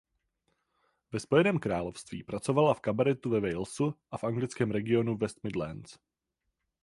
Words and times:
Ve 1.11 1.19
Spojeném 1.19 1.59
království 1.59 2.23
pracovala 2.23 2.73
v 2.73 2.79
kabaretu 2.81 3.29
ve 3.29 3.39
Walesu 3.39 3.93
a 4.11 4.17
v 4.17 4.23
anglickém 4.23 4.71
regionu 4.71 5.17
West 5.17 5.43
Midlands. 5.43 5.97